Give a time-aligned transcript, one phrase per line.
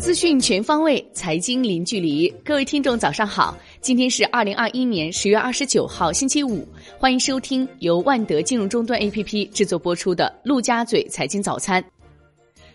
[0.00, 2.28] 资讯全方位，财经零距离。
[2.44, 3.58] 各位听众，早上好！
[3.80, 6.66] 今天是二零二一年十月二十九号，星期五。
[6.98, 11.82] 欢迎收听由万德金融终端 APP 制作播出的《陆家嘴财经早餐》。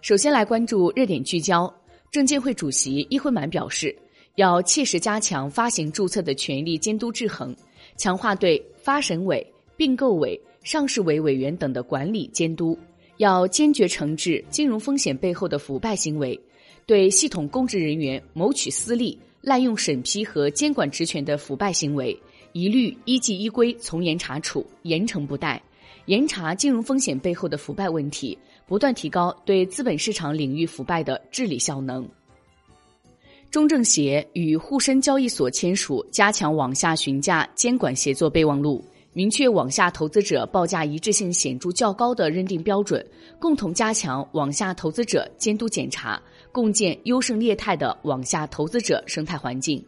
[0.00, 1.72] 首先来关注热点聚焦。
[2.10, 3.94] 证监会主席易会满表示，
[4.36, 7.54] 要切实加强发行注册的权力监督制衡，
[7.98, 9.46] 强化对发审委、
[9.76, 12.78] 并购委、上市委委员等的管理监督，
[13.18, 16.38] 要坚决惩治金融风险背后的腐败行为。
[16.86, 22.18] 对系统公职人员谋取私利、滥用审批和监管职权的腐败行为，
[22.52, 25.62] 一律依纪依规从严查处，严惩不贷，
[26.06, 32.08] 严查金融风险背后的腐败问题，不断提高对资本市场领域腐败的治理效能。
[33.50, 38.82] 中证协与沪深交易所签署加强网下询价监管协作备忘录。
[39.14, 43.04] 明确网下投资者报价一致性显著较高的认定标准，
[43.40, 46.22] 共同加强网下投资者监督检查，
[46.52, 49.84] 共建优胜劣汰的网下投资者生态环境。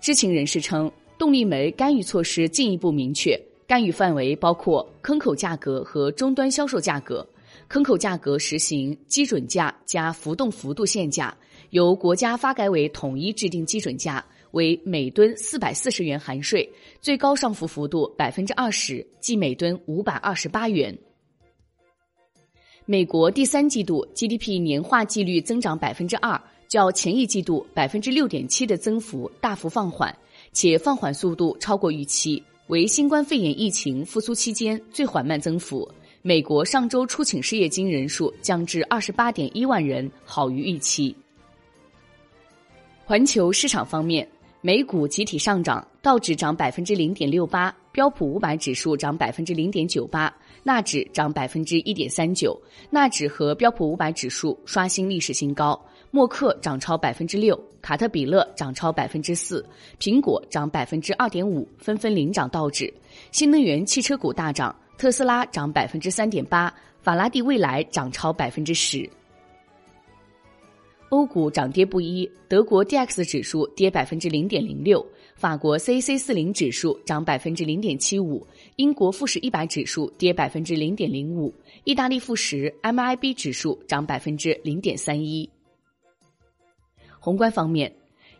[0.00, 7.24] 知情人士称，动力煤干预措施进一步明确，干预范围包括坑口价格和终端销售价格。
[7.68, 11.36] 坑口价格实行基准价加浮动幅度限价，
[11.70, 14.24] 由国家发改委统一制定基准价。
[14.56, 16.66] 为每吨四百四十元含税，
[17.02, 20.96] 最高上浮幅度百分之二十，即每吨五百二十八元。
[22.86, 30.16] 美国第三季度 GDP 年化季率增长百分之二，较前一季度百分之六点七的增幅大幅放缓，
[30.52, 35.86] 且放缓速度超过预期，为新冠肺炎疫情复苏期间最缓慢增幅。
[36.22, 41.14] 美国上周出请失业金人数降至二十八点一万人，好于预期。
[43.04, 44.26] 环球市场方面。
[44.62, 52.60] 美股集体上涨，道指涨百分之零点六八，标普五百指数涨百分之零点九八，纳指涨百分之一点三九。
[52.90, 59.64] 纳指和标普五百指数刷新历史新高，默克涨超百分之六，卡特彼勒涨超百分之四，
[60.00, 62.92] 苹果涨百分之二点五，纷纷领涨道指。
[63.30, 66.72] 新能源汽车股大涨，特斯拉涨百分之三点八，
[67.02, 69.08] 法拉第未来涨超百分之十。
[71.10, 75.06] 欧股涨跌不一，德国 D X 指数跌百分之零点零六，
[75.36, 78.44] 法国 C C 四零指数涨百分之零点七五，
[78.74, 85.48] 英国富时一百指数跌百分之零点零五，意大利富时 M I B 指数涨百分之零点三一。
[87.20, 87.94] 宏观方面，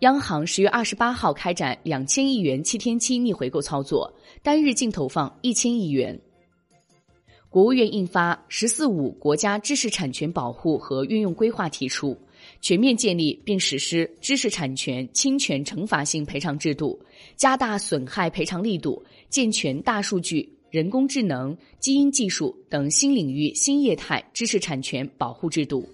[0.00, 6.16] 央行十月二十八号开展两千亿元七天期逆回购操作，单日净投放一千亿元。
[7.48, 12.16] 国务院印发《“十四五”国家知识产权保护和运用规划》，提出。
[12.62, 16.96] 全面建立并实施知识产权侵权惩罚性赔偿制度，
[17.36, 25.84] 加大损害赔偿力度，健全大数据、人工智能、基因技术等新领域新业态知识产权保护制度。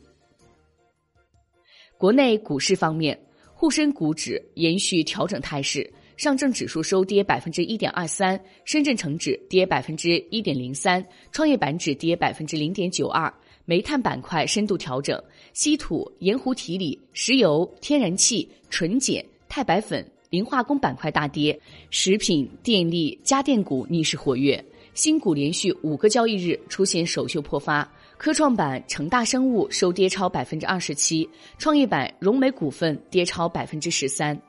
[1.96, 3.18] 国内股市方面，
[3.54, 11.02] 沪深股指延续调整态势，上证指数收跌百分之一点二三，深圳成指跌百分之一点零三，
[11.32, 13.32] 创业板指跌百分之零点九二。
[13.68, 24.64] 煤炭板块深度调整，稀土、盐湖提锂、石油、天然气、纯碱、钛白粉、磷化工板块大跌，食品、电力、家电股逆势活跃，
[24.94, 27.86] 新股连续五个交易日出现首秀破发，
[28.16, 31.28] 科创板成大生物收跌超百分之二十七，
[31.58, 34.40] 创业板融美股份跌超百分之十三。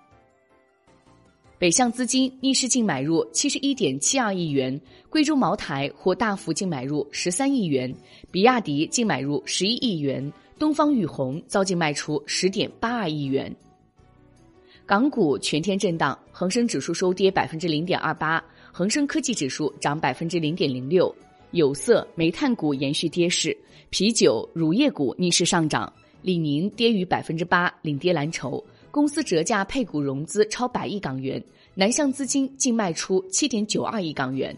[1.59, 7.93] 北向资金逆势净买入七十一点七二亿元，贵州茅台或大幅净买入十三亿元，
[8.31, 13.53] 比亚迪净买入十一亿元，东方雨虹遭净卖出十点八二亿元。
[14.85, 18.41] 港股全天震荡，恒生指数收跌百分之零点二八，
[18.71, 21.13] 恒生科技指数涨百分之零点零六，
[21.51, 23.55] 有色、煤炭股延续跌势，
[23.89, 25.91] 啤酒、乳业股逆势上涨，
[26.21, 28.63] 李宁跌逾百分之八，领跌蓝筹。
[28.91, 31.43] 公司折价配股融资超百亿港元，
[31.75, 34.55] 南向资金净卖出七点九二亿港元。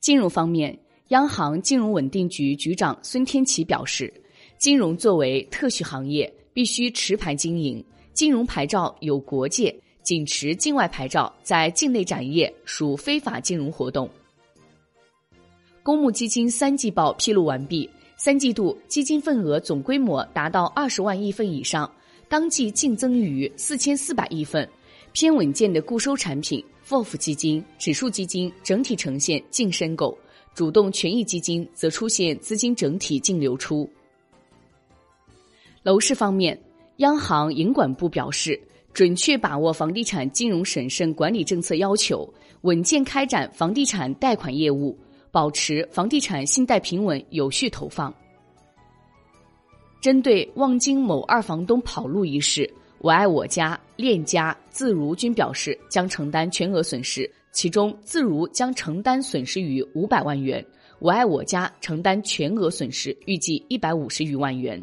[0.00, 0.76] 金融方面，
[1.08, 4.12] 央行金融稳定局局长孙天琦表示，
[4.56, 7.84] 金融作为特许行业，必须持牌经营，
[8.14, 14.08] 金融牌照有国界，仅持境外牌照在境内展业属非法金融活动。
[15.82, 21.90] 公募基金三季报披露完毕，三季度基金份额总规模达到二十万亿份以上。
[22.30, 24.66] 当季净增逾四千四百亿份，
[25.10, 30.16] 偏稳健的固收产品 FOF 基金、指数基金整体呈现净申购，
[30.54, 33.90] 主动权益基金则出现资金整体净流出。
[35.82, 36.56] 楼市方面，
[36.98, 38.56] 央行银管部表示，
[38.92, 44.96] 准确把握房地产金融审慎管理政策要求，稳健开展房地产贷款业务，
[45.32, 48.14] 保持房地产信贷平稳有序投放。
[50.00, 52.68] 针对望京某二房东跑路一事，
[53.00, 60.64] 我爱我家、链家、自如均表示将承担全额损失，其中自如将承担损失逾五百万元，
[61.00, 64.82] 我爱我家承担全额损失，预计一百五十余万元。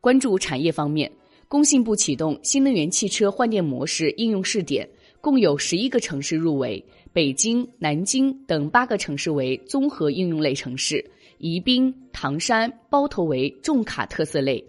[0.00, 1.08] 关注产业方面，
[1.46, 4.88] 工信部启动新能源汽车换电模式应用试点，
[5.20, 11.04] 共有十一个城市入围，北京、南京等八个城市为综合应用类城市。
[11.38, 14.62] 宜宾、唐山、包头为重卡特色类。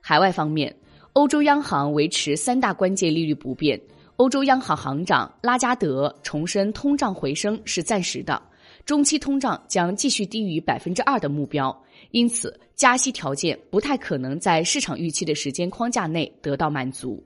[0.00, 0.74] 海外方面，
[1.12, 3.80] 欧洲央行维持三大关键利率不变。
[4.16, 8.42] 欧洲央行行长拉加德重申，通胀回升是暂时的，
[8.84, 11.74] 中期通胀将继续低于百分之二的目标，
[12.10, 17.24] 因此加息条件不太可能在市场预期的时间框架内得到满足。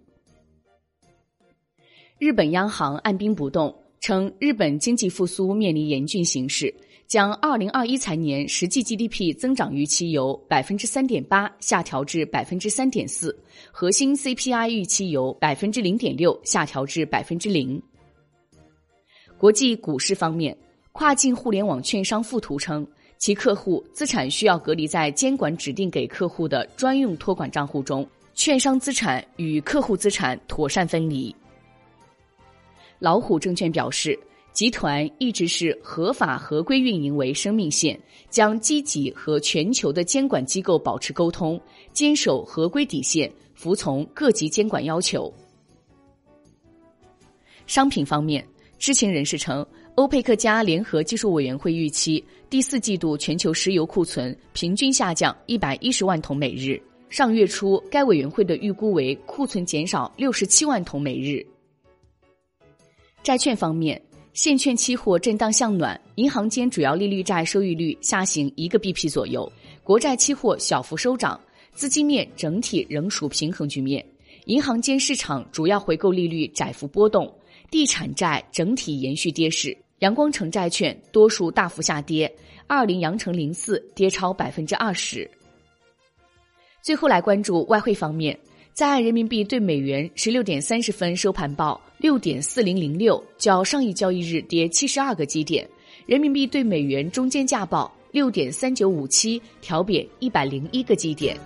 [2.19, 6.73] 日本央行按兵不动，称日本经济复苏面临严峻形势。
[7.07, 13.39] 将二零二一财年实际 GDP 增长预期由百分之三点八下调至百分之三点四，
[13.71, 17.81] 核心 CPI 预期由百分之零点六下调至百分之零。
[19.39, 20.57] 国际股市方面，
[20.93, 22.87] 跨境互联网券商富途称，
[23.19, 31.35] 其客户资产需要隔离在监管指定给客户的专用托管账户中，券商资产与客户资产妥善分离。
[32.99, 34.19] 老虎证券表示。
[34.55, 41.61] 集团一直是合法合规运营为生命线，将积极和全球的监管机构保持沟通，
[41.93, 45.33] 坚守合规底线，服从各级监管要求。
[47.67, 48.47] 商品方面，
[48.79, 49.67] 知情人士称，
[49.97, 56.81] 欧佩克加联合技术委员会预期第四季度全球石油库存平均下降一百一十万桶每日。
[57.11, 61.45] 上月初，该委员会的预估为库存减少六十七万桶每日。
[63.25, 64.01] 债券方面。
[64.35, 69.51] 现券期货震荡向暖，银行间主要利率债收益率下行一个 BP 左右，
[69.85, 71.41] 国债期货小幅收涨，
[71.73, 74.05] 资金面整体仍属平衡局面。
[74.47, 77.33] 银行间市场主要回购利率窄幅波动，
[77.71, 82.31] 地产债整体延续跌势，阳光城债券多数大幅下跌，
[82.67, 85.31] 二零阳城零四跌超百分之二十。
[86.83, 88.37] 最后来关注外汇方面。
[88.75, 95.65] 在岸人民币对美元十六点三十分收盘报六点四零零六，较上一交易日跌七十二个基点。
[96.07, 101.39] 人民币对美元中间价报六点三九五七，调贬一百零一个基点。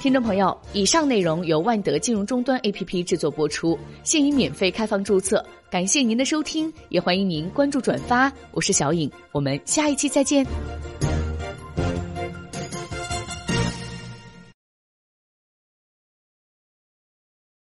[0.00, 5.44] 听众朋友，以上内容由万德金融终端 APP 制作播出，现已免费开放注册。
[5.70, 8.32] 感谢您的收听，也欢迎您关注转发。
[8.50, 10.44] 我是小颖，我们下一期再见。